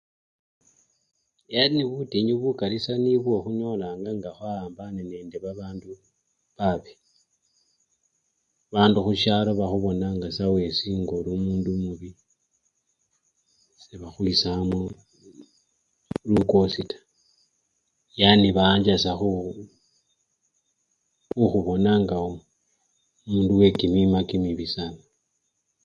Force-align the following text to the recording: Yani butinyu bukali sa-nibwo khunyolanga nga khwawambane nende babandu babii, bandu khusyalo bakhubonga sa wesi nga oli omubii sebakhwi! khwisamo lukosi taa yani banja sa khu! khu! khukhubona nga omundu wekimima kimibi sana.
Yani 1.53 1.79
butinyu 1.91 2.35
bukali 2.41 2.77
sa-nibwo 2.85 3.33
khunyolanga 3.43 4.09
nga 4.17 4.31
khwawambane 4.35 5.01
nende 5.11 5.37
babandu 5.45 5.89
babii, 6.57 6.99
bandu 8.73 8.99
khusyalo 9.05 9.51
bakhubonga 9.59 10.27
sa 10.37 10.45
wesi 10.53 10.87
nga 10.99 11.13
oli 11.19 11.29
omubii 11.37 12.15
sebakhwi! 13.83 14.13
khwisamo 14.23 14.79
lukosi 16.31 16.81
taa 16.91 17.05
yani 18.19 18.49
banja 18.57 18.95
sa 19.03 19.11
khu! 19.19 19.29
khu! 19.35 19.63
khukhubona 21.35 21.91
nga 22.03 22.15
omundu 22.27 23.53
wekimima 23.61 24.19
kimibi 24.29 24.65
sana. 24.75 25.01